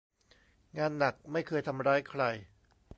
[0.77, 2.21] งานหนักไม่เคยทำร้ายใคร